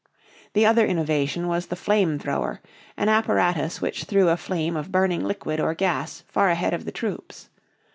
[0.53, 2.59] The other innovation was the "flame thrower,"
[2.97, 6.91] an apparatus which threw a flame of burning liquid or gas far ahead of the
[6.91, 7.49] troops.